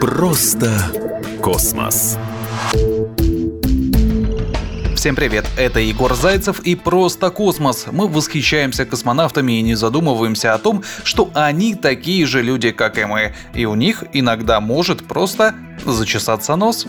Просто 0.00 0.70
космос. 1.42 2.16
Всем 4.94 5.16
привет, 5.16 5.44
это 5.58 5.80
Егор 5.80 6.14
Зайцев 6.14 6.60
и 6.60 6.76
«Просто 6.76 7.30
космос». 7.30 7.86
Мы 7.90 8.06
восхищаемся 8.06 8.86
космонавтами 8.86 9.58
и 9.58 9.62
не 9.62 9.74
задумываемся 9.74 10.54
о 10.54 10.58
том, 10.58 10.84
что 11.02 11.30
они 11.34 11.74
такие 11.74 12.24
же 12.24 12.40
люди, 12.40 12.70
как 12.70 12.96
и 12.96 13.04
мы, 13.06 13.34
и 13.54 13.64
у 13.64 13.74
них 13.74 14.04
иногда 14.12 14.60
может 14.60 15.04
просто 15.04 15.56
зачесаться 15.84 16.54
нос. 16.54 16.86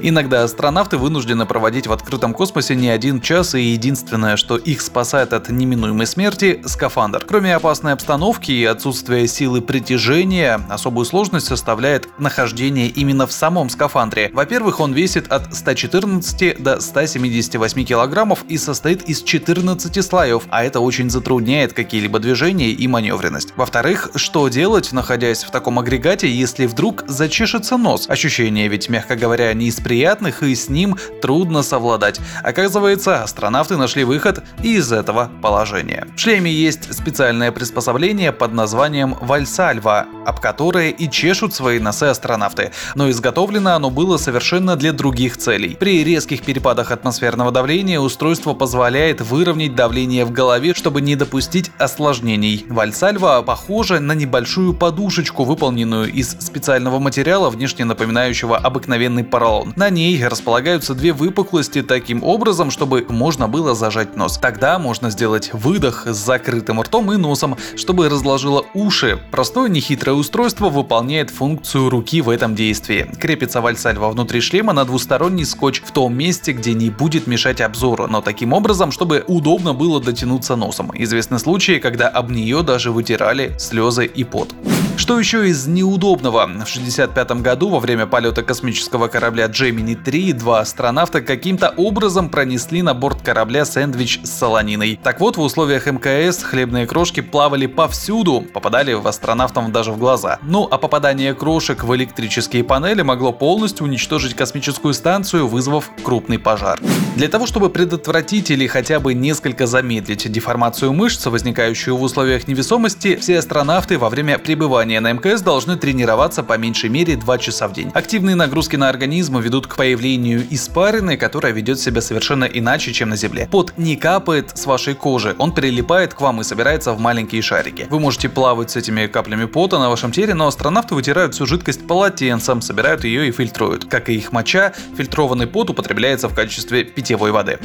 Иногда 0.00 0.44
астронавты 0.44 0.96
вынуждены 0.96 1.44
проводить 1.46 1.86
в 1.86 1.92
открытом 1.92 2.32
космосе 2.32 2.76
не 2.76 2.88
один 2.88 3.20
час, 3.20 3.54
и 3.54 3.60
единственное, 3.60 4.36
что 4.36 4.56
их 4.56 4.80
спасает 4.80 5.32
от 5.32 5.48
неминуемой 5.48 6.06
смерти– 6.06 6.62
скафандр. 6.64 7.24
Кроме 7.26 7.54
опасной 7.54 7.92
обстановки 7.92 8.52
и 8.52 8.64
отсутствия 8.64 9.26
силы 9.26 9.60
притяжения, 9.60 10.60
особую 10.68 11.04
сложность 11.04 11.46
составляет 11.46 12.08
нахождение 12.18 12.88
именно 12.88 13.26
в 13.26 13.32
самом 13.32 13.70
скафандре. 13.70 14.30
Во-первых, 14.32 14.80
он 14.80 14.92
весит 14.92 15.32
от 15.32 15.54
114 15.54 16.62
до 16.62 16.80
178 16.80 17.84
килограммов 17.84 18.44
и 18.48 18.56
состоит 18.56 19.08
из 19.08 19.22
14 19.22 20.04
слоев, 20.04 20.44
а 20.50 20.64
это 20.64 20.80
очень 20.80 21.10
затрудняет 21.10 21.72
какие-либо 21.72 22.18
движения 22.18 22.70
и 22.70 22.86
маневренность. 22.86 23.52
Во-вторых, 23.56 24.10
что 24.14 24.48
делать, 24.48 24.92
находясь 24.92 25.44
в 25.44 25.50
таком 25.50 25.78
агрегате, 25.78 26.30
если 26.30 26.66
вдруг 26.66 27.04
зачешется 27.08 27.76
нос? 27.76 28.08
Ощущение 28.08 28.68
ведь, 28.68 28.88
мягко 28.88 29.16
говоря, 29.16 29.52
не 29.54 29.66
из 29.66 29.80
приятных, 29.88 30.42
и 30.42 30.54
с 30.54 30.68
ним 30.68 30.96
трудно 31.22 31.62
совладать. 31.62 32.20
Оказывается, 32.42 33.22
астронавты 33.22 33.78
нашли 33.78 34.04
выход 34.04 34.44
из 34.62 34.92
этого 34.92 35.30
положения. 35.40 36.06
В 36.14 36.20
шлеме 36.20 36.52
есть 36.52 36.92
специальное 36.94 37.50
приспособление 37.52 38.32
под 38.32 38.52
названием 38.52 39.16
Вальсальва, 39.22 40.06
об 40.26 40.40
которое 40.40 40.90
и 40.90 41.10
чешут 41.10 41.54
свои 41.54 41.78
носы 41.78 42.04
астронавты. 42.04 42.72
Но 42.96 43.08
изготовлено 43.08 43.74
оно 43.74 43.88
было 43.88 44.18
совершенно 44.18 44.76
для 44.76 44.92
других 44.92 45.38
целей. 45.38 45.74
При 45.80 46.04
резких 46.04 46.42
перепадах 46.42 46.90
атмосферного 46.90 47.50
давления 47.50 47.98
устройство 47.98 48.52
позволяет 48.52 49.22
выровнять 49.22 49.74
давление 49.74 50.26
в 50.26 50.32
голове, 50.32 50.74
чтобы 50.74 51.00
не 51.00 51.16
допустить 51.16 51.70
осложнений. 51.78 52.66
Вальсальва 52.68 53.40
похожа 53.40 54.00
на 54.00 54.12
небольшую 54.12 54.74
подушечку, 54.74 55.44
выполненную 55.44 56.12
из 56.12 56.36
специального 56.40 56.98
материала, 56.98 57.48
внешне 57.48 57.86
напоминающего 57.86 58.58
обыкновенный 58.58 59.24
поролон. 59.24 59.72
На 59.78 59.90
ней 59.90 60.26
располагаются 60.26 60.92
две 60.92 61.12
выпуклости 61.12 61.82
таким 61.82 62.24
образом, 62.24 62.72
чтобы 62.72 63.06
можно 63.08 63.46
было 63.46 63.76
зажать 63.76 64.16
нос. 64.16 64.36
Тогда 64.36 64.76
можно 64.80 65.08
сделать 65.08 65.50
выдох 65.52 66.04
с 66.04 66.16
закрытым 66.16 66.80
ртом 66.82 67.12
и 67.12 67.16
носом, 67.16 67.56
чтобы 67.76 68.08
разложило 68.08 68.66
уши. 68.74 69.20
Простое 69.30 69.68
нехитрое 69.68 70.16
устройство 70.16 70.68
выполняет 70.68 71.30
функцию 71.30 71.90
руки 71.90 72.20
в 72.22 72.28
этом 72.28 72.56
действии. 72.56 73.08
Крепится 73.20 73.60
вальсальва 73.60 74.08
внутри 74.08 74.40
шлема 74.40 74.72
на 74.72 74.84
двусторонний 74.84 75.44
скотч 75.44 75.80
в 75.84 75.92
том 75.92 76.12
месте, 76.12 76.50
где 76.50 76.74
не 76.74 76.90
будет 76.90 77.28
мешать 77.28 77.60
обзору, 77.60 78.08
но 78.08 78.20
таким 78.20 78.54
образом, 78.54 78.90
чтобы 78.90 79.22
удобно 79.28 79.74
было 79.74 80.00
дотянуться 80.00 80.56
носом. 80.56 80.90
Известны 80.92 81.38
случаи, 81.38 81.78
когда 81.78 82.08
об 82.08 82.32
нее 82.32 82.64
даже 82.64 82.90
вытирали 82.90 83.54
слезы 83.60 84.06
и 84.06 84.24
пот. 84.24 84.52
Что 84.98 85.16
еще 85.16 85.48
из 85.48 85.68
неудобного? 85.68 86.40
В 86.40 86.50
1965 86.50 87.30
году 87.40 87.68
во 87.68 87.78
время 87.78 88.06
полета 88.06 88.42
космического 88.42 89.06
корабля 89.06 89.46
Gemini 89.46 89.94
3 89.94 90.32
два 90.32 90.58
астронавта 90.58 91.20
каким-то 91.20 91.72
образом 91.76 92.28
пронесли 92.28 92.82
на 92.82 92.94
борт 92.94 93.22
корабля 93.22 93.64
сэндвич 93.64 94.18
с 94.24 94.30
солониной. 94.30 94.98
Так 95.00 95.20
вот, 95.20 95.36
в 95.36 95.40
условиях 95.40 95.86
МКС 95.86 96.42
хлебные 96.42 96.84
крошки 96.88 97.20
плавали 97.20 97.66
повсюду, 97.66 98.40
попадали 98.52 98.92
в 98.92 99.06
астронавтам 99.06 99.70
даже 99.70 99.92
в 99.92 99.98
глаза. 99.98 100.40
Ну 100.42 100.66
а 100.68 100.78
попадание 100.78 101.32
крошек 101.32 101.84
в 101.84 101.94
электрические 101.94 102.64
панели 102.64 103.02
могло 103.02 103.32
полностью 103.32 103.86
уничтожить 103.86 104.34
космическую 104.34 104.94
станцию, 104.94 105.46
вызвав 105.46 105.92
крупный 106.02 106.40
пожар. 106.40 106.80
Для 107.14 107.28
того, 107.28 107.46
чтобы 107.46 107.70
предотвратить 107.70 108.50
или 108.50 108.66
хотя 108.66 108.98
бы 108.98 109.14
несколько 109.14 109.68
замедлить 109.68 110.30
деформацию 110.30 110.92
мышц, 110.92 111.24
возникающую 111.26 111.96
в 111.96 112.02
условиях 112.02 112.48
невесомости, 112.48 113.14
все 113.16 113.38
астронавты 113.38 113.96
во 113.96 114.08
время 114.08 114.38
пребывания 114.38 114.87
пребывания 114.88 115.00
на 115.00 115.12
МКС 115.12 115.42
должны 115.42 115.76
тренироваться 115.76 116.42
по 116.42 116.56
меньшей 116.56 116.88
мере 116.88 117.16
2 117.16 117.38
часа 117.38 117.68
в 117.68 117.72
день. 117.72 117.90
Активные 117.94 118.34
нагрузки 118.34 118.76
на 118.76 118.88
организм 118.88 119.38
ведут 119.38 119.66
к 119.66 119.76
появлению 119.76 120.46
испарины, 120.50 121.16
которая 121.16 121.52
ведет 121.52 121.78
себя 121.78 122.00
совершенно 122.00 122.44
иначе, 122.44 122.92
чем 122.92 123.10
на 123.10 123.16
Земле. 123.16 123.48
Пот 123.50 123.74
не 123.76 123.96
капает 123.96 124.56
с 124.56 124.66
вашей 124.66 124.94
кожи, 124.94 125.34
он 125.38 125.52
прилипает 125.52 126.14
к 126.14 126.20
вам 126.20 126.40
и 126.40 126.44
собирается 126.44 126.92
в 126.92 127.00
маленькие 127.00 127.42
шарики. 127.42 127.86
Вы 127.90 128.00
можете 128.00 128.28
плавать 128.28 128.70
с 128.70 128.76
этими 128.76 129.06
каплями 129.06 129.44
пота 129.44 129.78
на 129.78 129.90
вашем 129.90 130.10
теле, 130.10 130.34
но 130.34 130.46
астронавты 130.46 130.94
вытирают 130.94 131.34
всю 131.34 131.46
жидкость 131.46 131.86
полотенцем, 131.86 132.62
собирают 132.62 133.04
ее 133.04 133.28
и 133.28 133.32
фильтруют. 133.32 133.84
Как 133.84 134.08
и 134.08 134.14
их 134.14 134.32
моча, 134.32 134.72
фильтрованный 134.96 135.46
пот 135.46 135.70
употребляется 135.70 136.28
в 136.28 136.34
качестве 136.34 136.84
питьевой 136.84 137.30
воды. 137.30 137.58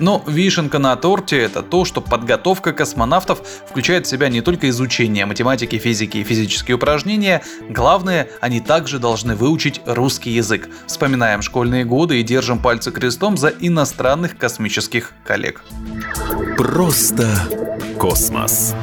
Но 0.00 0.22
вишенка 0.26 0.78
на 0.78 0.94
торте 0.96 1.38
это 1.38 1.62
то, 1.62 1.84
что 1.84 2.00
подготовка 2.00 2.72
космонавтов 2.72 3.40
включает 3.68 4.06
в 4.06 4.10
себя 4.10 4.28
не 4.28 4.40
только 4.40 4.68
изучение 4.68 5.26
математики, 5.26 5.78
физики 5.78 6.18
и 6.18 6.24
физические 6.24 6.76
упражнения, 6.76 7.42
главное, 7.68 8.28
они 8.40 8.60
также 8.60 8.98
должны 8.98 9.34
выучить 9.34 9.80
русский 9.86 10.30
язык. 10.30 10.68
Вспоминаем 10.86 11.42
школьные 11.42 11.84
годы 11.84 12.20
и 12.20 12.22
держим 12.22 12.58
пальцы 12.58 12.90
крестом 12.90 13.36
за 13.36 13.48
иностранных 13.48 14.36
космических 14.36 15.12
коллег. 15.24 15.62
Просто 16.56 17.28
космос. 17.98 18.74